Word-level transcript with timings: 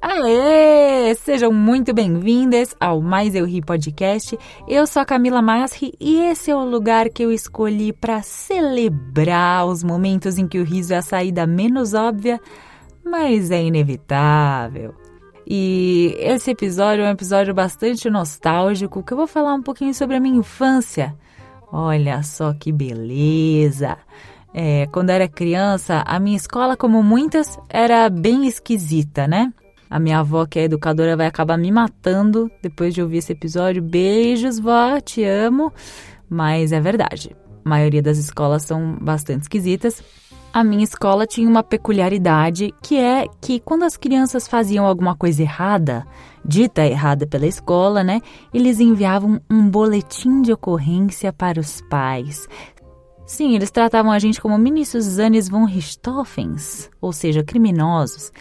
Aê! 0.00 1.12
Sejam 1.16 1.52
muito 1.52 1.92
bem-vindas 1.92 2.72
ao 2.78 3.02
Mais 3.02 3.34
Eu 3.34 3.44
Ri 3.44 3.60
Podcast. 3.60 4.38
Eu 4.68 4.86
sou 4.86 5.02
a 5.02 5.04
Camila 5.04 5.42
Masri 5.42 5.92
e 5.98 6.20
esse 6.20 6.52
é 6.52 6.54
o 6.54 6.64
lugar 6.64 7.08
que 7.08 7.24
eu 7.24 7.32
escolhi 7.32 7.92
para 7.92 8.22
celebrar 8.22 9.66
os 9.66 9.82
momentos 9.82 10.38
em 10.38 10.46
que 10.46 10.60
o 10.60 10.64
riso 10.64 10.94
é 10.94 10.98
a 10.98 11.02
saída 11.02 11.48
menos 11.48 11.94
óbvia, 11.94 12.40
mas 13.04 13.50
é 13.50 13.60
inevitável. 13.60 14.94
E 15.44 16.14
esse 16.20 16.52
episódio 16.52 17.04
é 17.04 17.08
um 17.08 17.12
episódio 17.12 17.52
bastante 17.52 18.08
nostálgico 18.08 19.02
que 19.02 19.12
eu 19.12 19.16
vou 19.16 19.26
falar 19.26 19.54
um 19.54 19.62
pouquinho 19.62 19.92
sobre 19.92 20.14
a 20.14 20.20
minha 20.20 20.38
infância. 20.38 21.12
Olha 21.72 22.22
só 22.22 22.54
que 22.54 22.70
beleza! 22.70 23.98
É, 24.54 24.86
quando 24.92 25.10
era 25.10 25.28
criança, 25.28 26.04
a 26.06 26.20
minha 26.20 26.36
escola, 26.36 26.76
como 26.76 27.02
muitas, 27.02 27.58
era 27.68 28.08
bem 28.08 28.46
esquisita, 28.46 29.26
né? 29.26 29.52
A 29.90 29.98
minha 29.98 30.20
avó, 30.20 30.44
que 30.46 30.58
é 30.58 30.64
educadora, 30.64 31.16
vai 31.16 31.26
acabar 31.26 31.56
me 31.56 31.70
matando 31.70 32.50
depois 32.62 32.94
de 32.94 33.02
ouvir 33.02 33.18
esse 33.18 33.32
episódio. 33.32 33.82
Beijos, 33.82 34.58
vó, 34.58 35.00
te 35.00 35.24
amo. 35.24 35.72
Mas 36.28 36.72
é 36.72 36.80
verdade. 36.80 37.34
A 37.64 37.68
maioria 37.68 38.02
das 38.02 38.18
escolas 38.18 38.64
são 38.64 38.98
bastante 39.00 39.42
esquisitas. 39.42 40.02
A 40.52 40.64
minha 40.64 40.84
escola 40.84 41.26
tinha 41.26 41.48
uma 41.48 41.62
peculiaridade 41.62 42.74
que 42.82 42.96
é 42.96 43.26
que 43.40 43.60
quando 43.60 43.84
as 43.84 43.96
crianças 43.96 44.48
faziam 44.48 44.86
alguma 44.86 45.14
coisa 45.14 45.42
errada, 45.42 46.06
dita 46.44 46.86
errada 46.86 47.26
pela 47.26 47.46
escola, 47.46 48.02
né? 48.02 48.20
Eles 48.52 48.80
enviavam 48.80 49.40
um 49.50 49.68
boletim 49.68 50.40
de 50.40 50.52
ocorrência 50.52 51.32
para 51.32 51.60
os 51.60 51.82
pais. 51.82 52.48
Sim, 53.26 53.54
eles 53.54 53.70
tratavam 53.70 54.10
a 54.10 54.18
gente 54.18 54.40
como 54.40 54.56
mini 54.56 54.86
Susanes 54.86 55.50
von 55.50 55.66
Richthoffens, 55.66 56.88
ou 56.98 57.12
seja, 57.12 57.44
criminosos. 57.44 58.32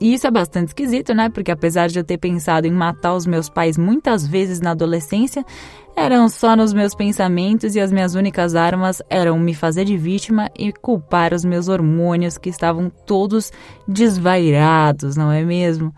E 0.00 0.12
isso 0.12 0.26
é 0.26 0.30
bastante 0.30 0.68
esquisito, 0.68 1.14
né? 1.14 1.28
Porque 1.30 1.50
apesar 1.50 1.88
de 1.88 1.98
eu 1.98 2.04
ter 2.04 2.18
pensado 2.18 2.66
em 2.66 2.72
matar 2.72 3.14
os 3.14 3.26
meus 3.26 3.48
pais 3.48 3.78
muitas 3.78 4.26
vezes 4.26 4.60
na 4.60 4.72
adolescência, 4.72 5.44
eram 5.96 6.28
só 6.28 6.54
nos 6.54 6.74
meus 6.74 6.94
pensamentos 6.94 7.74
e 7.74 7.80
as 7.80 7.90
minhas 7.90 8.14
únicas 8.14 8.54
armas 8.54 9.00
eram 9.08 9.38
me 9.38 9.54
fazer 9.54 9.86
de 9.86 9.96
vítima 9.96 10.50
e 10.58 10.70
culpar 10.70 11.32
os 11.32 11.44
meus 11.44 11.68
hormônios 11.68 12.36
que 12.36 12.50
estavam 12.50 12.90
todos 13.06 13.50
desvairados, 13.88 15.16
não 15.16 15.32
é 15.32 15.42
mesmo? 15.42 15.94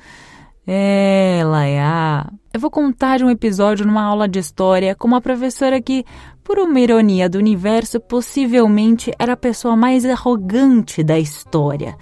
É, 0.65 1.43
Laia. 1.45 2.31
Eu 2.55 2.61
vou 2.61 2.71
contar 2.71 3.17
de 3.17 3.25
um 3.25 3.31
episódio 3.31 3.85
numa 3.85 4.03
aula 4.03 4.29
de 4.29 4.39
história 4.39 4.95
com 4.95 5.09
uma 5.09 5.21
professora 5.21 5.81
que, 5.81 6.05
por 6.45 6.59
uma 6.59 6.79
ironia 6.79 7.29
do 7.29 7.39
universo, 7.39 7.99
possivelmente 7.99 9.11
era 9.19 9.33
a 9.33 9.37
pessoa 9.37 9.75
mais 9.75 10.05
arrogante 10.05 11.03
da 11.03 11.19
história. 11.19 11.97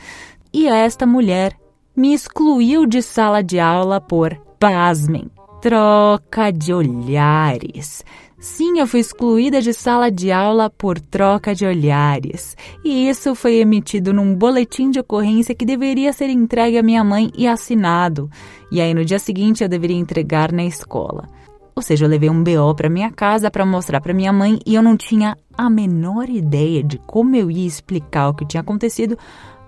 E 0.53 0.67
esta 0.67 1.07
mulher 1.07 1.57
me 1.97 2.13
excluiu 2.13 2.87
de 2.87 3.01
sala 3.01 3.43
de 3.43 3.59
aula 3.59 4.01
por, 4.01 4.37
pasmem, 4.61 5.31
troca 5.63 6.53
de 6.53 6.73
olhares. 6.73 8.05
Sim, 8.39 8.79
eu 8.79 8.87
fui 8.87 9.01
excluída 9.01 9.63
de 9.63 9.73
sala 9.73 10.11
de 10.11 10.31
aula 10.31 10.69
por 10.69 11.01
troca 11.01 11.55
de 11.55 11.65
olhares. 11.65 12.55
E 12.85 13.09
isso 13.09 13.35
foi 13.35 13.57
emitido 13.57 14.13
num 14.13 14.35
boletim 14.35 14.91
de 14.91 15.01
ocorrência 15.01 15.55
que 15.55 15.65
deveria 15.65 16.13
ser 16.13 16.29
entregue 16.29 16.77
à 16.77 16.83
minha 16.83 17.03
mãe 17.03 17.33
e 17.37 17.49
assinado. 17.49 18.31
E 18.71 18.79
aí 18.79 18.93
no 18.93 19.05
dia 19.05 19.19
seguinte 19.19 19.63
eu 19.63 19.69
deveria 19.69 19.97
entregar 19.97 20.53
na 20.53 20.65
escola. 20.65 21.27
Ou 21.75 21.83
seja, 21.83 22.05
eu 22.05 22.11
levei 22.11 22.29
um 22.29 22.45
BO 22.45 22.75
para 22.75 22.91
minha 22.91 23.11
casa 23.11 23.51
para 23.51 23.65
mostrar 23.65 24.03
para 24.03 24.15
minha 24.15 24.33
mãe 24.33 24.59
e 24.67 24.75
eu 24.75 24.83
não 24.83 24.99
tinha 24.99 25.37
a 25.57 25.71
menor 25.71 26.29
ideia 26.29 26.83
de 26.83 26.99
como 26.99 27.35
eu 27.37 27.51
ia 27.51 27.67
explicar 27.67 28.29
o 28.29 28.35
que 28.35 28.47
tinha 28.47 28.61
acontecido, 28.61 29.19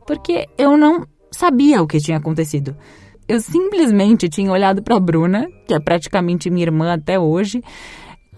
porque 0.06 0.46
eu 0.58 0.76
não 0.76 1.06
sabia 1.30 1.82
o 1.82 1.86
que 1.86 1.98
tinha 1.98 2.18
acontecido. 2.18 2.76
Eu 3.28 3.40
simplesmente 3.40 4.28
tinha 4.28 4.50
olhado 4.50 4.82
para 4.82 4.98
Bruna, 4.98 5.48
que 5.66 5.74
é 5.74 5.78
praticamente 5.80 6.48
minha 6.48 6.64
irmã 6.64 6.94
até 6.94 7.18
hoje. 7.18 7.62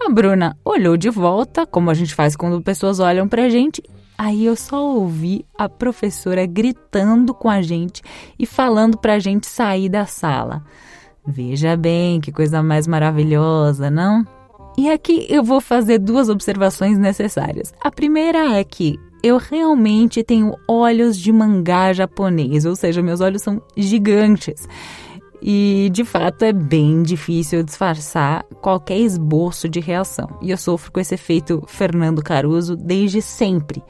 A 0.01 0.11
Bruna 0.11 0.56
olhou 0.65 0.97
de 0.97 1.09
volta, 1.11 1.67
como 1.67 1.91
a 1.91 1.95
gente 1.95 2.15
faz 2.15 2.34
quando 2.34 2.61
pessoas 2.61 2.99
olham 2.99 3.29
pra 3.29 3.49
gente. 3.49 3.83
Aí 4.19 4.45
eu 4.45 4.56
só 4.56 4.84
ouvi 4.84 5.47
a 5.56 5.69
professora 5.69 6.45
gritando 6.45 7.33
com 7.33 7.49
a 7.49 7.62
gente 7.62 8.03
e 8.39 8.45
falando 8.45 8.99
pra 8.99 9.19
gente 9.19 9.47
sair 9.47 9.89
da 9.89 10.06
sala. 10.06 10.65
Veja 11.27 11.77
bem 11.77 12.21
que 12.21 12.33
coisa 12.33 12.62
mais 12.62 12.87
maravilhosa, 12.87 13.91
não? 13.91 14.27
E 14.77 14.91
aqui 14.91 15.27
eu 15.29 15.45
vou 15.45 15.61
fazer 15.61 15.99
duas 15.99 16.29
observações 16.29 16.99
necessárias. 16.99 17.73
A 17.81 17.91
primeira 17.91 18.59
é 18.59 18.65
que 18.65 18.99
eu 19.22 19.36
realmente 19.36 20.22
tenho 20.22 20.54
olhos 20.69 21.16
de 21.16 21.32
mangá 21.32 21.92
japonês, 21.92 22.64
ou 22.64 22.75
seja, 22.75 23.03
meus 23.03 23.20
olhos 23.20 23.42
são 23.42 23.62
gigantes. 23.76 24.66
E 25.42 25.88
de 25.92 26.04
fato 26.04 26.44
é 26.44 26.53
bem 26.53 27.03
difícil 27.03 27.62
disfarçar 27.62 28.44
qualquer 28.60 28.98
esboço 28.98 29.69
de 29.69 29.81
reação. 29.81 30.28
E 30.42 30.50
eu 30.50 30.56
sofro 30.56 30.92
com 30.92 31.00
esse 31.00 31.14
efeito 31.14 31.62
Fernando 31.66 32.22
Caruso 32.22 32.76
desde 32.76 33.22
sempre. 33.22 33.82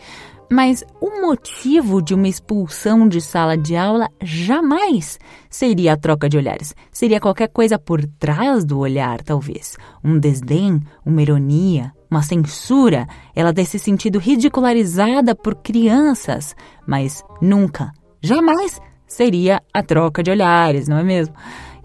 Mas 0.53 0.85
o 1.01 1.21
motivo 1.21 2.03
de 2.03 2.13
uma 2.13 2.27
expulsão 2.27 3.07
de 3.07 3.21
sala 3.21 3.57
de 3.57 3.77
aula 3.77 4.09
jamais 4.21 5.17
seria 5.49 5.93
a 5.93 5.97
troca 5.97 6.29
de 6.29 6.37
olhares. 6.37 6.75
Seria 6.91 7.21
qualquer 7.21 7.49
coisa 7.49 7.79
por 7.79 8.05
trás 8.19 8.65
do 8.65 8.81
olhar, 8.81 9.23
talvez. 9.23 9.77
Um 10.03 10.19
desdém, 10.19 10.81
uma 11.07 11.23
ironia, 11.23 11.93
uma 12.11 12.21
censura, 12.21 13.07
ela 13.33 13.55
ter 13.55 13.65
se 13.65 13.79
sentido 13.79 14.19
ridicularizada 14.19 15.37
por 15.37 15.55
crianças. 15.55 16.57
Mas 16.85 17.23
nunca, 17.41 17.93
jamais 18.21 18.81
seria 19.07 19.63
a 19.73 19.85
troca 19.85 20.21
de 20.21 20.33
olhares, 20.33 20.89
não 20.89 20.99
é 20.99 21.05
mesmo? 21.05 21.35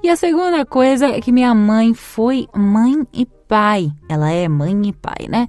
E 0.01 0.09
a 0.09 0.15
segunda 0.15 0.65
coisa 0.65 1.05
é 1.05 1.21
que 1.21 1.31
minha 1.31 1.53
mãe 1.53 1.93
foi 1.93 2.47
mãe 2.55 3.05
e 3.13 3.27
pai. 3.47 3.91
Ela 4.09 4.31
é 4.31 4.47
mãe 4.47 4.87
e 4.87 4.91
pai, 4.91 5.27
né? 5.29 5.47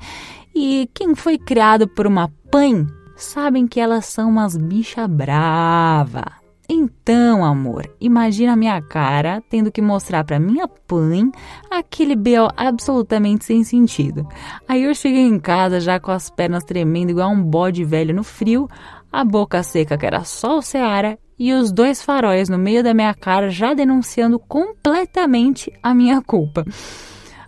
E 0.55 0.88
quem 0.93 1.15
foi 1.15 1.38
criado 1.38 1.88
por 1.88 2.06
uma 2.06 2.31
pãe 2.50 2.87
sabem 3.16 3.66
que 3.66 3.81
elas 3.81 4.06
são 4.06 4.28
umas 4.28 4.56
bicha 4.56 5.09
brava. 5.09 6.25
Então, 6.69 7.44
amor, 7.44 7.88
imagina 8.00 8.53
a 8.53 8.56
minha 8.56 8.82
cara 8.82 9.41
tendo 9.49 9.71
que 9.71 9.81
mostrar 9.81 10.25
para 10.25 10.41
minha 10.41 10.66
pãe 10.66 11.31
aquele 11.71 12.16
B.O. 12.16 12.49
absolutamente 12.56 13.44
sem 13.44 13.62
sentido. 13.62 14.26
Aí 14.69 14.82
eu 14.82 14.94
cheguei 14.94 15.22
em 15.22 15.38
casa 15.38 15.78
já 15.78 16.00
com 16.00 16.10
as 16.10 16.28
pernas 16.28 16.65
tremendo 16.65 17.10
igual 17.10 17.31
um 17.31 17.41
bode 17.41 17.84
velho 17.84 18.12
no 18.12 18.25
frio, 18.25 18.69
a 19.12 19.25
boca 19.25 19.62
seca 19.62 19.97
que 19.97 20.05
era 20.05 20.25
só 20.25 20.59
o 20.59 20.62
Seara 20.62 21.16
e 21.38 21.53
os 21.53 21.71
dois 21.71 22.03
faróis 22.03 22.49
no 22.49 22.59
meio 22.59 22.82
da 22.82 22.93
minha 22.93 23.15
cara 23.15 23.49
já 23.49 23.72
denunciando 23.72 24.38
completamente 24.38 25.72
a 25.82 25.94
minha 25.94 26.21
culpa. 26.21 26.65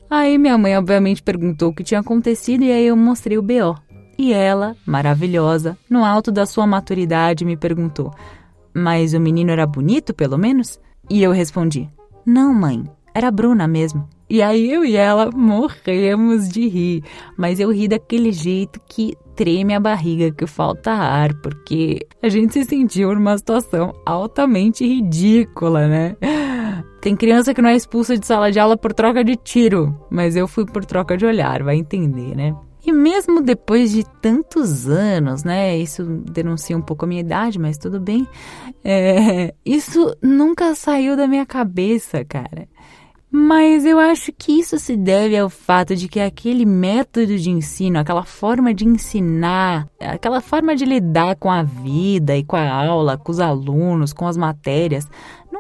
Aí 0.09 0.39
minha 0.39 0.57
mãe 0.57 0.77
obviamente 0.77 1.23
perguntou 1.23 1.71
o 1.71 1.75
que 1.75 1.84
tinha 1.84 2.01
acontecido 2.01 2.62
e 2.62 2.71
aí 2.71 2.87
eu 2.87 2.97
mostrei 2.97 3.37
o 3.37 3.43
BO. 3.43 3.77
E 4.19 4.33
ela, 4.33 4.77
maravilhosa, 4.84 5.79
no 5.89 6.05
alto 6.05 6.33
da 6.33 6.45
sua 6.45 6.67
maturidade, 6.67 7.45
me 7.45 7.56
perguntou: 7.56 8.12
Mas 8.75 9.15
o 9.15 9.21
menino 9.21 9.53
era 9.53 9.65
bonito, 9.65 10.12
pelo 10.12 10.37
menos? 10.37 10.81
E 11.09 11.23
eu 11.23 11.31
respondi: 11.31 11.89
Não, 12.27 12.53
mãe, 12.53 12.84
era 13.15 13.31
Bruna 13.31 13.69
mesmo. 13.69 14.09
E 14.28 14.43
aí 14.43 14.71
eu 14.71 14.84
e 14.84 14.95
ela 14.95 15.31
morremos 15.31 16.49
de 16.49 16.69
rir, 16.69 17.04
mas 17.37 17.59
eu 17.60 17.71
ri 17.71 17.89
daquele 17.89 18.31
jeito 18.31 18.78
que 18.87 19.16
treme 19.34 19.72
a 19.72 19.81
barriga, 19.81 20.31
que 20.31 20.47
falta 20.47 20.91
ar, 20.91 21.33
porque 21.41 22.07
a 22.22 22.28
gente 22.28 22.53
se 22.53 22.65
sentiu 22.65 23.15
numa 23.15 23.39
situação 23.39 23.95
altamente 24.04 24.87
ridícula, 24.87 25.89
né? 25.89 26.16
Tem 27.01 27.16
criança 27.16 27.54
que 27.54 27.63
não 27.63 27.71
é 27.71 27.77
expulsa 27.77 28.19
de 28.19 28.27
sala 28.27 28.51
de 28.51 28.59
aula 28.59 28.77
por 28.77 28.92
troca 28.92 29.25
de 29.25 29.37
tiro, 29.37 29.97
mas 30.10 30.37
eu 30.37 30.47
fui 30.47 30.66
por 30.66 30.84
troca 30.84 31.16
de 31.16 31.25
olhar, 31.25 31.63
vai 31.63 31.77
entender, 31.77 32.37
né? 32.37 32.54
E 32.89 32.93
mesmo 32.93 33.43
depois 33.43 33.93
de 33.93 34.03
tantos 34.23 34.89
anos, 34.89 35.45
né? 35.45 35.77
Isso 35.77 36.03
denuncia 36.05 36.75
um 36.75 36.81
pouco 36.81 37.05
a 37.05 37.09
minha 37.09 37.21
idade, 37.21 37.59
mas 37.59 37.77
tudo 37.77 38.01
bem. 38.01 38.27
É, 38.83 39.53
isso 39.63 40.17
nunca 40.23 40.75
saiu 40.75 41.15
da 41.15 41.29
minha 41.29 41.45
cabeça, 41.45 42.25
cara. 42.25 42.67
Mas 43.31 43.85
eu 43.85 43.99
acho 43.99 44.33
que 44.33 44.53
isso 44.59 44.79
se 44.79 44.97
deve 44.97 45.37
ao 45.37 45.51
fato 45.51 45.95
de 45.95 46.09
que 46.09 46.19
aquele 46.19 46.65
método 46.65 47.37
de 47.37 47.51
ensino, 47.51 47.99
aquela 47.99 48.25
forma 48.25 48.73
de 48.73 48.87
ensinar, 48.87 49.87
aquela 50.01 50.41
forma 50.41 50.75
de 50.75 50.87
lidar 50.87 51.37
com 51.37 51.51
a 51.51 51.63
vida 51.63 52.39
e 52.39 52.43
com 52.43 52.57
a 52.57 52.73
aula, 52.73 53.19
com 53.19 53.31
os 53.31 53.39
alunos, 53.39 54.15
com 54.15 54.27
as 54.27 54.39
matérias, 54.39 55.07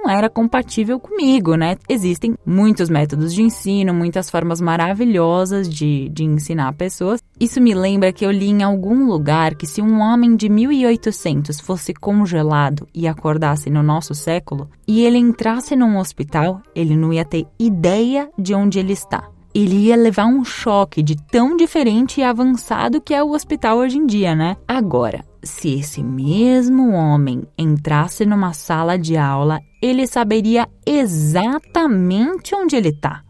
não 0.08 0.14
era 0.14 0.30
compatível 0.30 0.98
comigo, 0.98 1.54
né? 1.54 1.76
Existem 1.86 2.34
muitos 2.46 2.88
métodos 2.88 3.34
de 3.34 3.42
ensino, 3.42 3.92
muitas 3.92 4.30
formas 4.30 4.58
maravilhosas 4.58 5.68
de, 5.68 6.08
de 6.08 6.24
ensinar 6.24 6.72
pessoas. 6.72 7.22
Isso 7.38 7.60
me 7.60 7.74
lembra 7.74 8.10
que 8.10 8.24
eu 8.24 8.30
li 8.30 8.48
em 8.48 8.62
algum 8.62 9.06
lugar 9.06 9.54
que 9.54 9.66
se 9.66 9.82
um 9.82 10.00
homem 10.00 10.34
de 10.34 10.48
1800 10.48 11.60
fosse 11.60 11.92
congelado 11.92 12.88
e 12.94 13.06
acordasse 13.06 13.68
no 13.68 13.82
nosso 13.82 14.14
século, 14.14 14.70
e 14.86 15.04
ele 15.04 15.18
entrasse 15.18 15.76
num 15.76 15.98
hospital, 15.98 16.62
ele 16.74 16.96
não 16.96 17.12
ia 17.12 17.24
ter 17.24 17.46
ideia 17.58 18.30
de 18.38 18.54
onde 18.54 18.78
ele 18.78 18.94
está 18.94 19.28
ele 19.54 19.86
ia 19.86 19.96
levar 19.96 20.26
um 20.26 20.44
choque 20.44 21.02
de 21.02 21.16
tão 21.16 21.56
diferente 21.56 22.20
e 22.20 22.22
avançado 22.22 23.00
que 23.00 23.14
é 23.14 23.22
o 23.22 23.32
hospital 23.32 23.78
hoje 23.78 23.98
em 23.98 24.06
dia, 24.06 24.34
né? 24.34 24.56
Agora, 24.68 25.24
se 25.48 25.80
esse 25.80 26.02
mesmo 26.02 26.92
homem 26.92 27.42
entrasse 27.56 28.24
numa 28.24 28.52
sala 28.52 28.98
de 28.98 29.16
aula, 29.16 29.60
ele 29.82 30.06
saberia 30.06 30.68
exatamente 30.86 32.54
onde 32.54 32.76
ele 32.76 32.90
está. 32.90 33.22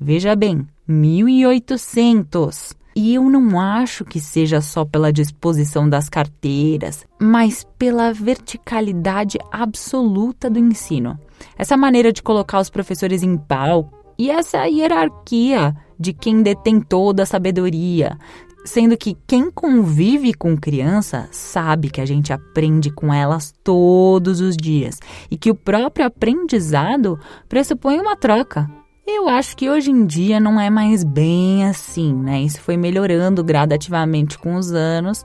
Veja 0.00 0.34
bem, 0.34 0.66
1800. 0.88 2.74
E 2.94 3.14
eu 3.14 3.28
não 3.28 3.60
acho 3.60 4.04
que 4.04 4.18
seja 4.18 4.60
só 4.60 4.84
pela 4.84 5.12
disposição 5.12 5.88
das 5.88 6.08
carteiras, 6.08 7.04
mas 7.20 7.66
pela 7.78 8.12
verticalidade 8.12 9.38
absoluta 9.52 10.48
do 10.48 10.58
ensino. 10.58 11.18
Essa 11.58 11.76
maneira 11.76 12.10
de 12.10 12.22
colocar 12.22 12.58
os 12.58 12.70
professores 12.70 13.22
em 13.22 13.36
palco 13.36 13.96
e 14.18 14.30
essa 14.30 14.64
hierarquia 14.64 15.76
de 15.98 16.12
quem 16.12 16.42
detém 16.42 16.80
toda 16.80 17.22
a 17.22 17.26
sabedoria, 17.26 18.16
sendo 18.66 18.96
que 18.96 19.16
quem 19.26 19.50
convive 19.50 20.34
com 20.34 20.56
criança 20.56 21.28
sabe 21.30 21.88
que 21.88 22.00
a 22.00 22.04
gente 22.04 22.32
aprende 22.32 22.90
com 22.90 23.14
elas 23.14 23.54
todos 23.64 24.40
os 24.40 24.56
dias 24.56 24.98
e 25.30 25.36
que 25.36 25.50
o 25.50 25.54
próprio 25.54 26.04
aprendizado 26.04 27.18
pressupõe 27.48 27.98
uma 27.98 28.16
troca. 28.16 28.68
Eu 29.06 29.28
acho 29.28 29.56
que 29.56 29.70
hoje 29.70 29.90
em 29.90 30.04
dia 30.04 30.40
não 30.40 30.60
é 30.60 30.68
mais 30.68 31.04
bem 31.04 31.64
assim, 31.64 32.12
né? 32.12 32.42
Isso 32.42 32.60
foi 32.60 32.76
melhorando 32.76 33.42
gradativamente 33.44 34.36
com 34.36 34.56
os 34.56 34.72
anos. 34.72 35.24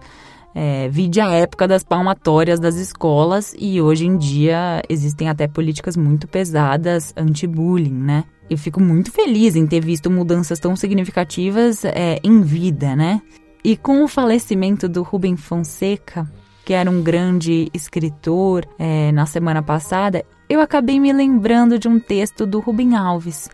É, 0.53 0.89
vide 0.89 1.21
a 1.21 1.31
época 1.31 1.67
das 1.67 1.83
palmatórias 1.83 2.59
das 2.59 2.75
escolas 2.75 3.55
e 3.57 3.81
hoje 3.81 4.05
em 4.05 4.17
dia 4.17 4.81
existem 4.89 5.29
até 5.29 5.47
políticas 5.47 5.95
muito 5.95 6.27
pesadas 6.27 7.13
anti-bullying, 7.15 7.93
né? 7.93 8.25
eu 8.51 8.57
fico 8.57 8.81
muito 8.81 9.13
feliz 9.13 9.55
em 9.55 9.65
ter 9.65 9.79
visto 9.79 10.11
mudanças 10.11 10.59
tão 10.59 10.75
significativas 10.75 11.85
é, 11.85 12.19
em 12.21 12.41
vida, 12.41 12.97
né? 12.97 13.21
E 13.63 13.77
com 13.77 14.03
o 14.03 14.09
falecimento 14.09 14.89
do 14.89 15.03
Rubem 15.03 15.37
Fonseca, 15.37 16.29
que 16.65 16.73
era 16.73 16.91
um 16.91 17.01
grande 17.01 17.69
escritor, 17.73 18.67
é, 18.77 19.09
na 19.13 19.25
semana 19.25 19.63
passada, 19.63 20.25
eu 20.49 20.59
acabei 20.59 20.99
me 20.99 21.13
lembrando 21.13 21.79
de 21.79 21.87
um 21.87 21.97
texto 21.97 22.45
do 22.45 22.59
Rubem 22.59 22.93
Alves. 22.93 23.49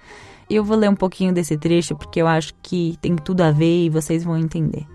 Eu 0.49 0.63
vou 0.63 0.75
ler 0.75 0.89
um 0.89 0.95
pouquinho 0.95 1.31
desse 1.31 1.55
trecho 1.57 1.95
porque 1.95 2.19
eu 2.19 2.25
acho 2.25 2.55
que 2.63 2.97
tem 2.99 3.15
tudo 3.15 3.41
a 3.41 3.51
ver 3.51 3.85
e 3.85 3.89
vocês 3.91 4.23
vão 4.23 4.35
entender. 4.35 4.87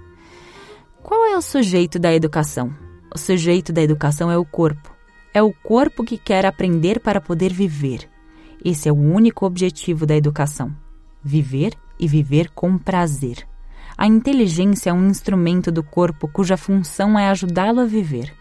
Qual 1.03 1.25
é 1.27 1.37
o 1.37 1.43
sujeito 1.43 1.99
da 1.99 2.15
educação? 2.15 2.73
O 3.13 3.19
sujeito 3.19 3.73
da 3.73 3.83
educação 3.83 4.31
é 4.31 4.39
o 4.39 4.45
corpo. 4.45 4.95
É 5.35 5.43
o 5.43 5.53
corpo 5.53 6.05
que 6.05 6.17
quer 6.17 6.47
aprender 6.47 7.01
para 7.01 7.21
poder 7.21 7.53
viver. 7.53 8.09
Esse 8.65 8.89
é 8.89 8.93
o 8.93 8.97
único 8.97 9.45
objetivo 9.45 10.07
da 10.07 10.15
educação: 10.15 10.73
viver 11.21 11.75
e 11.99 12.07
viver 12.07 12.51
com 12.51 12.79
prazer. 12.79 13.45
A 13.99 14.07
inteligência 14.07 14.91
é 14.91 14.93
um 14.93 15.09
instrumento 15.09 15.73
do 15.73 15.83
corpo 15.83 16.29
cuja 16.29 16.57
função 16.57 17.19
é 17.19 17.29
ajudá-lo 17.29 17.81
a 17.81 17.85
viver. 17.85 18.33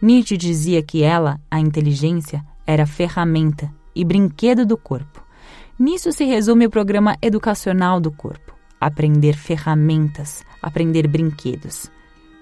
Nietzsche 0.00 0.38
dizia 0.38 0.82
que 0.82 1.02
ela, 1.02 1.38
a 1.50 1.60
inteligência, 1.60 2.42
era 2.66 2.86
ferramenta 2.86 3.70
e 3.94 4.04
brinquedo 4.06 4.64
do 4.64 4.78
corpo. 4.78 5.22
Nisso 5.78 6.10
se 6.12 6.24
resume 6.24 6.66
o 6.66 6.70
programa 6.70 7.14
educacional 7.20 8.00
do 8.00 8.10
corpo: 8.10 8.54
aprender 8.80 9.34
ferramentas, 9.36 10.42
aprender 10.62 11.06
brinquedos. 11.06 11.94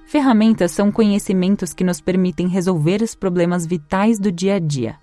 Ferramentas 0.07 0.73
são 0.73 0.93
conhecimentos 0.93 1.73
que 1.73 1.83
nos 1.83 2.01
permitem 2.01 2.47
resolver 2.47 3.03
os 3.03 3.15
problemas 3.15 3.67
vitais 3.67 4.19
do 4.19 4.31
dia 4.31 4.57
a 4.57 4.59
dia. 4.59 4.97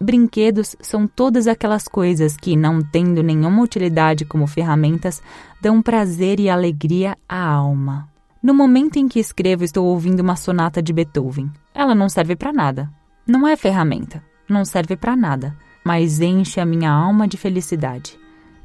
Brinquedos 0.00 0.76
são 0.80 1.06
todas 1.06 1.46
aquelas 1.46 1.86
coisas 1.86 2.36
que, 2.36 2.56
não 2.56 2.80
tendo 2.82 3.22
nenhuma 3.22 3.62
utilidade 3.62 4.24
como 4.24 4.46
ferramentas, 4.46 5.22
dão 5.60 5.80
prazer 5.80 6.40
e 6.40 6.50
alegria 6.50 7.16
à 7.28 7.44
alma. 7.44 8.08
No 8.42 8.52
momento 8.52 8.96
em 8.96 9.06
que 9.06 9.20
escrevo, 9.20 9.62
estou 9.62 9.86
ouvindo 9.86 10.20
uma 10.20 10.34
sonata 10.34 10.82
de 10.82 10.92
Beethoven. 10.92 11.50
Ela 11.72 11.94
não 11.94 12.08
serve 12.08 12.34
para 12.34 12.52
nada. 12.52 12.90
Não 13.24 13.46
é 13.46 13.56
ferramenta. 13.56 14.22
Não 14.48 14.64
serve 14.64 14.96
para 14.96 15.16
nada, 15.16 15.56
mas 15.84 16.20
enche 16.20 16.60
a 16.60 16.66
minha 16.66 16.90
alma 16.90 17.28
de 17.28 17.36
felicidade. 17.36 18.18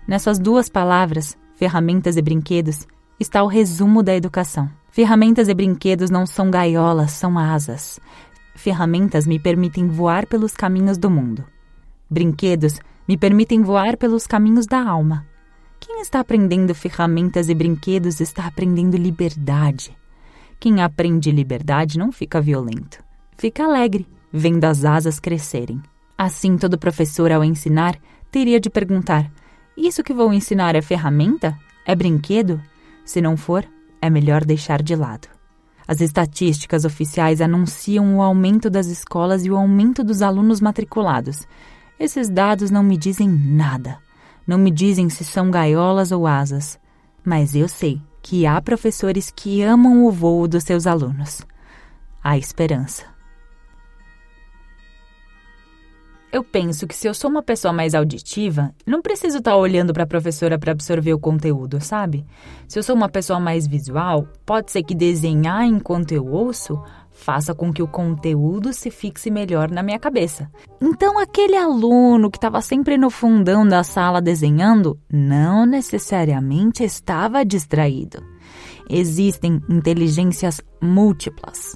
Nessas 0.07 0.39
duas 0.39 0.67
palavras, 0.67 1.37
ferramentas 1.55 2.17
e 2.17 2.21
brinquedos, 2.21 2.87
está 3.19 3.43
o 3.43 3.47
resumo 3.47 4.01
da 4.01 4.15
educação. 4.15 4.69
Ferramentas 4.89 5.47
e 5.47 5.53
brinquedos 5.53 6.09
não 6.09 6.25
são 6.25 6.49
gaiolas, 6.49 7.11
são 7.11 7.37
asas 7.37 7.99
ferramentas 8.57 9.27
me 9.27 9.39
permitem 9.39 9.87
voar 9.87 10.25
pelos 10.25 10.53
caminhos 10.53 10.97
do 10.97 11.09
mundo. 11.09 11.45
Brinquedos 12.09 12.79
me 13.07 13.15
permitem 13.15 13.61
voar 13.61 13.95
pelos 13.95 14.25
caminhos 14.25 14.65
da 14.65 14.81
alma. 14.81 15.25
Quem 15.79 16.01
está 16.01 16.19
aprendendo 16.19 16.73
ferramentas 16.73 17.47
e 17.47 17.53
brinquedos 17.53 18.19
está 18.19 18.47
aprendendo 18.47 18.97
liberdade. 18.97 19.95
Quem 20.59 20.81
aprende 20.81 21.31
liberdade 21.31 21.99
não 21.99 22.11
fica 22.11 22.41
violento. 22.41 22.97
Fica 23.37 23.63
alegre, 23.63 24.07
vendo 24.33 24.65
as 24.65 24.83
asas 24.83 25.19
crescerem. 25.19 25.81
Assim, 26.17 26.57
todo 26.57 26.79
professor, 26.79 27.31
ao 27.31 27.43
ensinar, 27.43 27.95
teria 28.31 28.59
de 28.59 28.71
perguntar: 28.71 29.31
Isso 29.77 30.03
que 30.03 30.13
vou 30.13 30.33
ensinar 30.33 30.75
é 30.75 30.81
ferramenta? 30.81 31.55
É 31.85 31.95
brinquedo? 31.95 32.59
Se 33.07 33.21
não 33.21 33.37
for, 33.37 33.65
é 34.01 34.09
melhor 34.09 34.43
deixar 34.43 34.83
de 34.83 34.93
lado. 34.93 35.29
As 35.87 36.01
estatísticas 36.01 36.83
oficiais 36.83 37.39
anunciam 37.39 38.17
o 38.17 38.21
aumento 38.21 38.69
das 38.69 38.87
escolas 38.87 39.45
e 39.45 39.49
o 39.49 39.55
aumento 39.55 40.03
dos 40.03 40.21
alunos 40.21 40.59
matriculados. 40.59 41.47
Esses 41.97 42.27
dados 42.27 42.69
não 42.69 42.83
me 42.83 42.97
dizem 42.97 43.29
nada. 43.29 43.97
Não 44.45 44.57
me 44.57 44.69
dizem 44.69 45.09
se 45.09 45.23
são 45.23 45.49
gaiolas 45.49 46.11
ou 46.11 46.27
asas. 46.27 46.77
Mas 47.23 47.55
eu 47.55 47.69
sei 47.69 48.01
que 48.21 48.45
há 48.45 48.61
professores 48.61 49.31
que 49.33 49.63
amam 49.63 50.05
o 50.05 50.11
voo 50.11 50.45
dos 50.45 50.65
seus 50.65 50.85
alunos. 50.85 51.41
Há 52.21 52.37
esperança. 52.37 53.16
Eu 56.31 56.43
penso 56.43 56.85
que 56.85 56.95
se 56.95 57.07
eu 57.07 57.13
sou 57.13 57.29
uma 57.29 57.41
pessoa 57.41 57.73
mais 57.73 57.95
auditiva, 57.95 58.73
não 58.85 59.01
preciso 59.01 59.37
estar 59.37 59.51
tá 59.51 59.57
olhando 59.57 59.93
para 59.93 60.03
a 60.03 60.07
professora 60.07 60.59
para 60.59 60.73
absorver 60.73 61.13
o 61.13 61.19
conteúdo, 61.19 61.79
sabe? 61.79 62.25
Se 62.67 62.77
eu 62.77 62.83
sou 62.83 62.95
uma 62.95 63.07
pessoa 63.07 63.39
mais 63.39 63.65
visual, 63.65 64.27
pode 64.45 64.71
ser 64.71 64.83
que 64.83 64.93
desenhar 64.93 65.63
enquanto 65.65 66.11
eu 66.11 66.27
ouço 66.27 66.77
faça 67.11 67.55
com 67.55 67.73
que 67.73 67.81
o 67.81 67.87
conteúdo 67.87 68.73
se 68.73 68.91
fixe 68.91 69.31
melhor 69.31 69.71
na 69.71 69.81
minha 69.81 69.97
cabeça. 69.97 70.51
Então, 70.79 71.17
aquele 71.17 71.55
aluno 71.55 72.29
que 72.29 72.37
estava 72.37 72.61
sempre 72.61 72.97
no 72.97 73.09
fundão 73.09 73.67
da 73.67 73.81
sala 73.83 74.21
desenhando 74.21 74.99
não 75.11 75.65
necessariamente 75.65 76.83
estava 76.83 77.43
distraído. 77.43 78.21
Existem 78.89 79.61
inteligências 79.69 80.61
múltiplas 80.81 81.75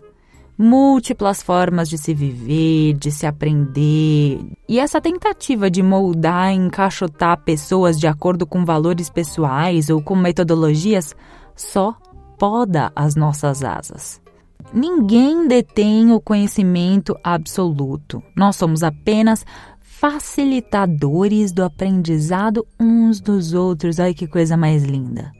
múltiplas 0.57 1.41
formas 1.41 1.89
de 1.89 1.97
se 1.97 2.13
viver, 2.13 2.93
de 2.93 3.11
se 3.11 3.25
aprender. 3.25 4.39
E 4.67 4.79
essa 4.79 5.01
tentativa 5.01 5.69
de 5.69 5.81
moldar 5.81 6.51
e 6.51 6.55
encaixotar 6.55 7.43
pessoas 7.43 7.99
de 7.99 8.07
acordo 8.07 8.45
com 8.45 8.63
valores 8.63 9.09
pessoais 9.09 9.89
ou 9.89 10.01
com 10.01 10.15
metodologias 10.15 11.15
só 11.55 11.95
poda 12.37 12.91
as 12.95 13.15
nossas 13.15 13.63
asas. 13.63 14.21
Ninguém 14.73 15.47
detém 15.47 16.11
o 16.11 16.21
conhecimento 16.21 17.17
absoluto. 17.23 18.23
Nós 18.35 18.55
somos 18.55 18.83
apenas 18.83 19.45
facilitadores 19.79 21.51
do 21.51 21.63
aprendizado 21.63 22.65
uns 22.79 23.19
dos 23.19 23.53
outros. 23.53 23.99
Ai 23.99 24.13
que 24.13 24.27
coisa 24.27 24.55
mais 24.55 24.83
linda. 24.83 25.31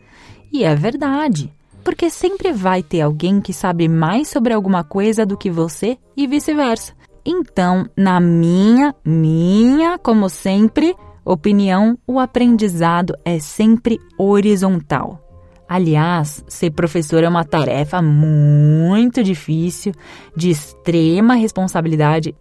E 0.51 0.63
é 0.63 0.75
verdade 0.75 1.53
porque 1.83 2.09
sempre 2.09 2.51
vai 2.51 2.83
ter 2.83 3.01
alguém 3.01 3.41
que 3.41 3.53
sabe 3.53 3.87
mais 3.87 4.27
sobre 4.27 4.53
alguma 4.53 4.83
coisa 4.83 5.25
do 5.25 5.37
que 5.37 5.49
você 5.49 5.97
e 6.15 6.27
vice-versa. 6.27 6.93
Então, 7.25 7.87
na 7.95 8.19
minha, 8.19 8.95
minha, 9.05 9.97
como 9.97 10.29
sempre, 10.29 10.95
opinião, 11.23 11.97
o 12.07 12.19
aprendizado 12.19 13.13
é 13.23 13.39
sempre 13.39 13.99
horizontal. 14.17 15.19
Aliás, 15.67 16.43
ser 16.47 16.71
professor 16.71 17.23
é 17.23 17.29
uma 17.29 17.45
tarefa 17.45 18.01
muito 18.01 19.23
difícil, 19.23 19.93
de 20.35 20.49
extrema 20.49 21.35
responsabilidade 21.35 22.35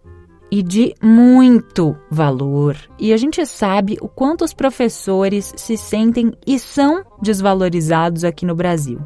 e 0.51 0.61
de 0.61 0.93
muito 1.01 1.95
valor. 2.09 2.77
E 2.99 3.13
a 3.13 3.17
gente 3.17 3.45
sabe 3.45 3.97
o 4.01 4.09
quanto 4.09 4.43
os 4.43 4.53
professores 4.53 5.53
se 5.55 5.77
sentem 5.77 6.33
e 6.45 6.59
são 6.59 7.03
desvalorizados 7.21 8.25
aqui 8.25 8.45
no 8.45 8.53
Brasil. 8.53 8.99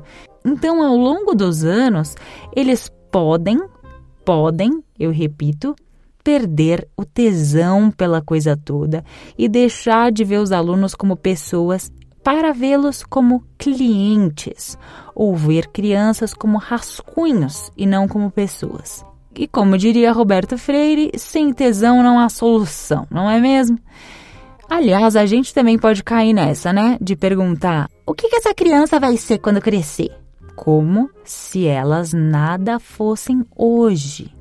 Então, 0.43 0.83
ao 0.83 0.97
longo 0.97 1.35
dos 1.35 1.63
anos, 1.63 2.15
eles 2.55 2.91
podem, 3.11 3.61
podem, 4.25 4.83
eu 4.99 5.11
repito, 5.11 5.75
perder 6.23 6.87
o 6.97 7.05
tesão 7.05 7.91
pela 7.91 8.21
coisa 8.21 8.57
toda 8.57 9.05
e 9.37 9.47
deixar 9.47 10.11
de 10.11 10.23
ver 10.23 10.39
os 10.39 10.51
alunos 10.51 10.95
como 10.95 11.15
pessoas 11.15 11.91
para 12.23 12.51
vê-los 12.51 13.03
como 13.03 13.43
clientes, 13.55 14.75
ou 15.13 15.35
ver 15.35 15.67
crianças 15.67 16.33
como 16.33 16.57
rascunhos 16.57 17.71
e 17.77 17.85
não 17.85 18.07
como 18.07 18.31
pessoas. 18.31 19.05
E 19.38 19.48
como 19.48 19.77
diria 19.77 20.12
Roberto 20.12 20.58
Freire, 20.58 21.12
sem 21.18 21.51
tesão 21.54 22.01
não 22.01 22.20
há 22.20 22.30
solução, 22.30 23.08
não 23.12 23.30
é 23.30 23.39
mesmo? 23.39 23.77
Aliás, 24.70 25.15
a 25.15 25.25
gente 25.25 25.54
também 25.54 25.77
pode 25.77 26.04
cair 26.04 26.34
nessa, 26.34 26.74
né? 26.74 26.98
De 27.00 27.15
perguntar: 27.15 27.89
o 28.06 28.13
que, 28.13 28.30
que 28.30 28.36
essa 28.36 28.54
criança 28.54 29.00
vai 29.00 29.18
ser 29.18 29.38
quando 29.39 29.62
crescer? 29.62 30.12
Como 30.56 31.10
se 31.24 31.68
elas 31.68 32.13
nada 32.13 32.80
fossem 32.80 33.46
hoje. 33.56 34.35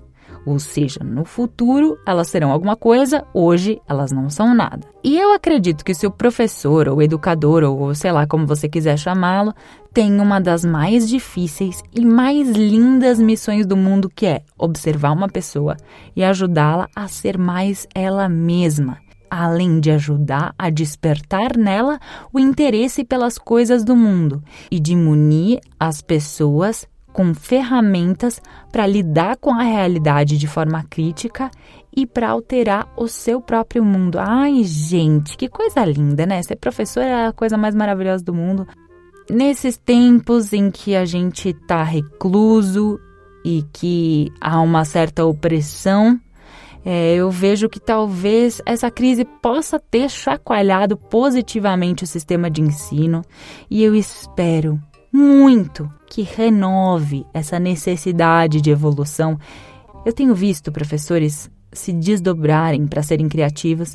Ou 0.46 0.58
seja, 0.58 1.00
no 1.02 1.24
futuro 1.24 1.98
elas 2.06 2.28
serão 2.28 2.50
alguma 2.50 2.76
coisa, 2.76 3.24
hoje 3.32 3.80
elas 3.88 4.12
não 4.12 4.28
são 4.28 4.54
nada. 4.54 4.86
E 5.02 5.18
eu 5.18 5.32
acredito 5.32 5.84
que 5.84 5.94
se 5.94 6.06
o 6.06 6.10
professor 6.10 6.88
ou 6.88 7.02
educador, 7.02 7.62
ou 7.62 7.94
sei 7.94 8.12
lá 8.12 8.26
como 8.26 8.46
você 8.46 8.68
quiser 8.68 8.98
chamá-lo, 8.98 9.54
tem 9.92 10.20
uma 10.20 10.40
das 10.40 10.64
mais 10.64 11.08
difíceis 11.08 11.82
e 11.94 12.04
mais 12.04 12.50
lindas 12.50 13.20
missões 13.20 13.66
do 13.66 13.76
mundo, 13.76 14.10
que 14.14 14.26
é 14.26 14.42
observar 14.58 15.12
uma 15.12 15.28
pessoa 15.28 15.76
e 16.16 16.24
ajudá-la 16.24 16.88
a 16.94 17.06
ser 17.08 17.38
mais 17.38 17.86
ela 17.94 18.28
mesma 18.28 18.98
além 19.30 19.80
de 19.80 19.90
ajudar 19.90 20.54
a 20.56 20.70
despertar 20.70 21.56
nela 21.56 21.98
o 22.32 22.38
interesse 22.38 23.04
pelas 23.04 23.36
coisas 23.36 23.82
do 23.82 23.96
mundo 23.96 24.40
e 24.70 24.78
de 24.78 24.94
munir 24.94 25.58
as 25.78 26.00
pessoas 26.00 26.86
com 27.14 27.32
ferramentas 27.32 28.42
para 28.72 28.88
lidar 28.88 29.36
com 29.36 29.52
a 29.52 29.62
realidade 29.62 30.36
de 30.36 30.48
forma 30.48 30.84
crítica 30.90 31.48
e 31.96 32.04
para 32.04 32.30
alterar 32.30 32.92
o 32.96 33.06
seu 33.06 33.40
próprio 33.40 33.84
mundo. 33.84 34.18
Ai, 34.18 34.64
gente, 34.64 35.36
que 35.36 35.48
coisa 35.48 35.84
linda, 35.84 36.26
né? 36.26 36.42
Ser 36.42 36.56
professor 36.56 37.02
é 37.02 37.26
a 37.28 37.32
coisa 37.32 37.56
mais 37.56 37.72
maravilhosa 37.72 38.24
do 38.24 38.34
mundo. 38.34 38.66
Nesses 39.30 39.78
tempos 39.78 40.52
em 40.52 40.72
que 40.72 40.96
a 40.96 41.04
gente 41.04 41.50
está 41.50 41.84
recluso 41.84 42.98
e 43.44 43.64
que 43.72 44.32
há 44.40 44.60
uma 44.60 44.84
certa 44.84 45.24
opressão, 45.24 46.20
é, 46.84 47.14
eu 47.14 47.30
vejo 47.30 47.68
que 47.68 47.78
talvez 47.78 48.60
essa 48.66 48.90
crise 48.90 49.24
possa 49.24 49.78
ter 49.78 50.10
chacoalhado 50.10 50.96
positivamente 50.96 52.02
o 52.02 52.08
sistema 52.08 52.50
de 52.50 52.60
ensino 52.60 53.22
e 53.70 53.84
eu 53.84 53.94
espero 53.94 54.80
muito 55.14 55.88
que 56.06 56.22
renove 56.22 57.24
essa 57.32 57.56
necessidade 57.60 58.60
de 58.60 58.70
evolução. 58.70 59.38
Eu 60.04 60.12
tenho 60.12 60.34
visto 60.34 60.72
professores 60.72 61.48
se 61.72 61.92
desdobrarem 61.92 62.84
para 62.88 63.00
serem 63.00 63.28
criativos 63.28 63.94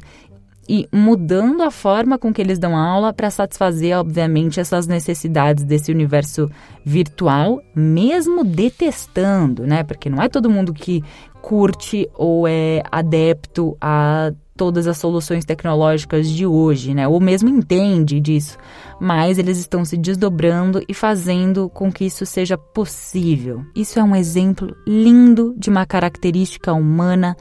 e 0.68 0.88
mudando 0.94 1.62
a 1.62 1.72
forma 1.72 2.18
com 2.18 2.32
que 2.32 2.42
eles 2.42 2.58
dão 2.58 2.78
aula 2.78 3.12
para 3.12 3.30
satisfazer, 3.30 3.98
obviamente, 3.98 4.62
essas 4.62 4.88
necessidades 4.88 5.66
desse 5.66 5.92
universo 5.92 6.50
virtual, 6.86 7.62
mesmo 7.76 8.46
detestando, 8.46 9.68
né? 9.68 9.84
Porque 9.84 10.10
não 10.10 10.22
é 10.22 10.30
todo 10.30 10.50
mundo 10.50 10.74
que 10.74 11.04
curte 11.42 12.08
ou 12.14 12.48
é 12.48 12.82
adepto 12.92 13.76
a 13.82 14.32
todas 14.60 14.88
as 14.88 14.98
soluções 14.98 15.46
tecnológicas 15.46 16.28
de 16.28 16.46
hoje, 16.46 16.94
né? 16.94 17.08
Ou 17.08 17.22
mesmo 17.22 17.48
entende 17.48 18.20
disso, 18.20 18.58
mas 19.00 19.40
eles 19.40 19.58
estão 19.58 19.86
se 19.86 19.96
desdobrando 19.96 20.84
e 20.86 20.94
fazendo 20.94 21.70
com 21.70 21.90
que 21.90 22.04
isso 22.04 22.26
seja 22.26 22.58
possível. 22.58 23.64
Isso 23.74 23.98
é 23.98 24.04
um 24.04 24.14
exemplo 24.14 24.76
lindo 24.86 25.56
de 25.58 25.70
uma 25.70 25.86
característica 25.86 26.74
humana 26.74 27.38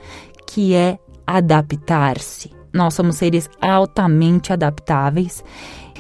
que 0.47 0.75
é 0.75 0.97
adaptar-se. 1.27 2.53
Nós 2.73 2.95
somos 2.95 3.17
seres 3.17 3.51
altamente 3.61 4.53
adaptáveis 4.53 5.43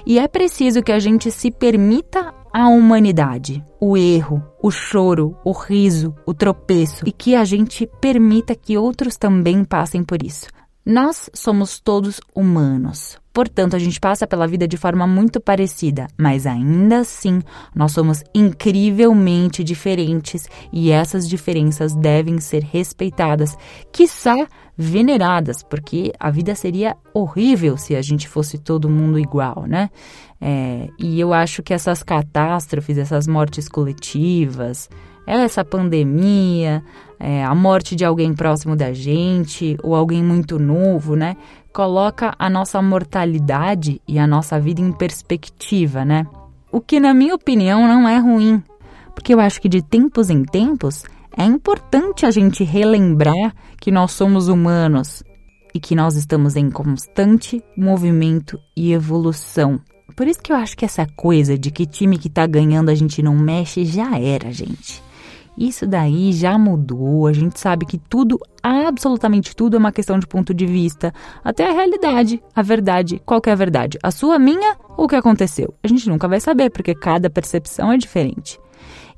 e 0.07 0.21
é 0.21 0.29
preciso 0.29 0.85
que 0.85 0.93
a 0.93 1.01
gente 1.01 1.33
se 1.33 1.51
permita 1.51 2.33
a 2.53 2.69
humanidade, 2.69 3.65
o 3.81 3.97
erro, 3.97 4.41
o 4.63 4.71
choro, 4.71 5.37
o 5.45 5.51
riso, 5.51 6.15
o 6.25 6.33
tropeço 6.33 7.03
e 7.05 7.11
que 7.11 7.35
a 7.35 7.45
gente 7.45 7.91
permita 8.01 8.55
que 8.55 8.79
outros 8.79 9.17
também 9.17 9.65
passem 9.65 10.05
por 10.05 10.23
isso. 10.23 10.47
Nós 10.89 11.29
somos 11.35 11.79
todos 11.79 12.19
humanos. 12.35 13.19
Portanto, 13.31 13.77
a 13.77 13.79
gente 13.79 14.01
passa 14.01 14.27
pela 14.27 14.47
vida 14.47 14.67
de 14.67 14.79
forma 14.79 15.07
muito 15.07 15.39
parecida, 15.39 16.07
mas 16.17 16.47
ainda 16.47 17.01
assim 17.01 17.43
nós 17.75 17.93
somos 17.93 18.25
incrivelmente 18.35 19.63
diferentes 19.63 20.49
e 20.73 20.91
essas 20.91 21.29
diferenças 21.29 21.95
devem 21.95 22.41
ser 22.41 22.63
respeitadas, 22.63 23.55
quiçá 23.93 24.35
veneradas, 24.79 25.63
porque 25.63 26.11
a 26.19 26.31
vida 26.31 26.55
seria 26.55 26.97
horrível 27.13 27.77
se 27.77 27.95
a 27.95 28.01
gente 28.01 28.27
fosse 28.27 28.57
todo 28.57 28.89
mundo 28.89 29.19
igual, 29.19 29.67
né? 29.69 29.91
É, 30.41 30.89
e 30.99 31.21
eu 31.21 31.35
acho 31.35 31.63
que 31.63 31.75
essas 31.75 32.03
catástrofes, 32.03 32.97
essas 32.97 33.27
mortes 33.27 33.69
coletivas, 33.69 34.89
essa 35.37 35.65
pandemia, 35.65 36.83
é, 37.21 37.45
a 37.45 37.55
morte 37.55 37.97
de 37.97 38.05
alguém 38.05 38.33
próximo 38.33 38.77
da 38.77 38.93
gente 38.93 39.77
ou 39.83 39.95
alguém 39.95 40.23
muito 40.23 40.59
novo, 40.59 41.17
né? 41.17 41.37
Coloca 41.73 42.35
a 42.39 42.49
nossa 42.49 42.81
mortalidade 42.81 44.01
e 44.07 44.19
a 44.19 44.27
nossa 44.27 44.59
vida 44.59 44.81
em 44.81 44.93
perspectiva, 44.93 46.05
né? 46.05 46.27
O 46.71 46.81
que, 46.81 47.01
na 47.01 47.13
minha 47.13 47.35
opinião, 47.35 47.87
não 47.87 48.09
é 48.09 48.19
ruim, 48.19 48.63
porque 49.15 49.35
eu 49.35 49.41
acho 49.41 49.61
que 49.61 49.69
de 49.69 49.83
tempos 49.83 50.31
em 50.31 50.45
tempos 50.45 51.05
é 51.37 51.45
importante 51.45 52.27
a 52.27 52.31
gente 52.31 52.65
relembrar 52.65 53.55
que 53.81 53.91
nós 53.91 54.13
somos 54.13 54.49
humanos 54.49 55.23
e 55.75 55.81
que 55.81 55.95
nós 55.95 56.17
estamos 56.17 56.57
em 56.57 56.71
constante 56.71 57.63
movimento 57.77 58.59
e 58.77 58.93
evolução. 58.93 59.81
Por 60.17 60.27
isso 60.27 60.41
que 60.43 60.53
eu 60.53 60.57
acho 60.57 60.77
que 60.77 60.85
essa 60.85 61.07
coisa 61.17 61.57
de 61.57 61.71
que 61.71 61.87
time 61.87 62.19
que 62.19 62.29
tá 62.29 62.47
ganhando 62.47 62.91
a 62.91 62.95
gente 62.95 63.23
não 63.23 63.37
mexe 63.37 63.85
já 63.85 64.19
era, 64.19 64.51
gente. 64.51 65.08
Isso 65.59 65.87
daí 65.89 66.33
já 66.33 66.57
mudou. 66.57 67.27
A 67.27 67.33
gente 67.33 67.59
sabe 67.59 67.85
que 67.85 67.99
tudo, 67.99 68.39
absolutamente 68.63 69.57
tudo, 69.57 69.77
é 69.77 69.79
uma 69.79 69.91
questão 69.91 70.17
de 70.17 70.27
ponto 70.27 70.55
de 70.55 70.65
vista. 70.65 71.13
Até 71.43 71.69
a 71.69 71.73
realidade, 71.73 72.41
a 72.55 72.63
verdade. 72.63 73.21
Qual 73.27 73.43
é 73.45 73.51
a 73.51 73.57
verdade? 73.57 73.99
A 74.01 74.13
sua, 74.13 74.39
minha 74.39 74.77
ou 74.97 75.07
o 75.07 75.09
que 75.09 75.17
aconteceu? 75.17 75.75
A 75.83 75.89
gente 75.89 76.09
nunca 76.09 76.29
vai 76.29 76.39
saber, 76.39 76.71
porque 76.71 76.95
cada 76.95 77.29
percepção 77.29 77.91
é 77.91 77.97
diferente. 77.97 78.61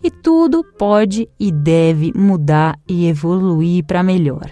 E 0.03 0.11
tudo 0.11 0.65
pode 0.79 1.29
e 1.39 1.53
deve 1.53 2.11
mudar 2.17 2.79
e 2.89 3.07
evoluir 3.07 3.85
para 3.85 4.03
melhor. 4.03 4.51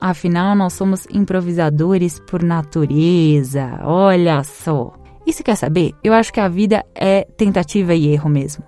Afinal, 0.00 0.56
nós 0.56 0.72
somos 0.72 1.06
improvisadores 1.12 2.18
por 2.20 2.42
natureza. 2.42 3.78
Olha 3.82 4.42
só. 4.42 4.94
E 5.26 5.34
se 5.34 5.42
quer 5.42 5.56
saber? 5.56 5.92
Eu 6.02 6.14
acho 6.14 6.32
que 6.32 6.40
a 6.40 6.48
vida 6.48 6.82
é 6.94 7.24
tentativa 7.36 7.94
e 7.94 8.08
erro 8.08 8.30
mesmo 8.30 8.64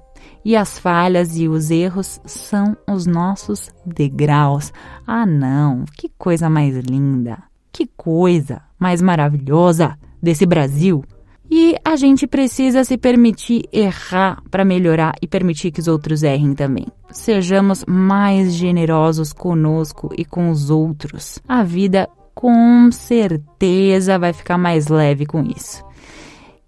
e 0.48 0.56
as 0.56 0.78
falhas 0.78 1.36
e 1.36 1.46
os 1.46 1.70
erros 1.70 2.22
são 2.24 2.74
os 2.90 3.04
nossos 3.04 3.68
degraus. 3.84 4.72
Ah, 5.06 5.26
não! 5.26 5.84
Que 5.94 6.10
coisa 6.16 6.48
mais 6.48 6.74
linda! 6.74 7.36
Que 7.70 7.86
coisa 7.86 8.62
mais 8.78 9.02
maravilhosa 9.02 9.98
desse 10.22 10.46
Brasil! 10.46 11.04
E 11.50 11.76
a 11.84 11.96
gente 11.96 12.26
precisa 12.26 12.82
se 12.82 12.96
permitir 12.96 13.68
errar 13.70 14.42
para 14.50 14.64
melhorar 14.64 15.16
e 15.20 15.26
permitir 15.26 15.70
que 15.70 15.80
os 15.80 15.86
outros 15.86 16.22
errem 16.22 16.54
também. 16.54 16.86
Sejamos 17.10 17.84
mais 17.86 18.54
generosos 18.54 19.34
conosco 19.34 20.08
e 20.16 20.24
com 20.24 20.48
os 20.48 20.70
outros. 20.70 21.38
A 21.46 21.62
vida 21.62 22.08
com 22.34 22.90
certeza 22.90 24.18
vai 24.18 24.32
ficar 24.32 24.56
mais 24.56 24.88
leve 24.88 25.26
com 25.26 25.42
isso. 25.42 25.86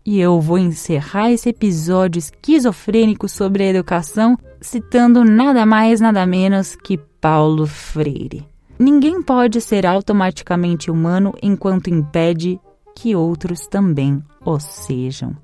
E 0.04 0.18
eu 0.18 0.40
vou 0.40 0.58
encerrar 0.58 1.30
esse 1.30 1.48
episódio 1.50 2.18
esquizofrênico 2.18 3.28
sobre 3.28 3.64
a 3.64 3.68
educação 3.68 4.38
citando 4.60 5.24
nada 5.24 5.64
mais, 5.66 6.00
nada 6.00 6.24
menos 6.26 6.76
que 6.76 6.98
Paulo 7.20 7.66
Freire. 7.66 8.46
Ninguém 8.78 9.22
pode 9.22 9.60
ser 9.60 9.86
automaticamente 9.86 10.90
humano 10.90 11.34
enquanto 11.42 11.90
impede 11.90 12.58
que 12.94 13.14
outros 13.14 13.66
também 13.66 14.22
o 14.44 14.58
sejam. 14.58 15.36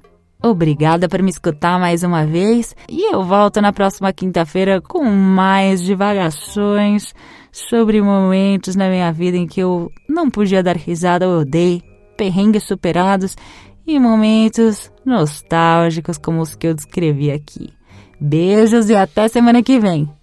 Obrigada 0.43 1.09
por 1.09 1.23
me 1.23 1.31
escutar 1.31 1.79
mais 1.81 2.03
uma 2.03 2.25
vez 2.25 2.77
e 2.89 3.13
eu 3.13 3.25
volto 3.25 3.61
na 3.61 3.73
próxima 3.73 4.13
quinta-feira 4.13 4.81
com 4.81 5.05
mais 5.05 5.83
divagações 5.83 7.15
sobre 7.51 8.01
momentos 8.01 8.77
na 8.77 8.89
minha 8.89 9.11
vida 9.13 9.37
em 9.37 9.47
que 9.47 9.61
eu 9.61 9.91
não 10.09 10.31
podia 10.31 10.63
dar 10.63 10.77
risada 10.77 11.27
ou 11.27 11.41
eu 11.41 11.45
dei, 11.45 11.83
perrengues 12.17 12.65
superados 12.65 13.37
e 13.87 13.99
momentos 13.99 14.91
nostálgicos 15.05 16.19
como 16.19 16.41
os 16.41 16.55
que 16.55 16.67
eu 16.67 16.75
descrevi 16.75 17.31
aqui. 17.31 17.73
Beijos 18.21 18.91
e 18.91 18.97
até 18.97 19.29
semana 19.29 19.63
que 19.63 19.79
vem! 19.79 20.16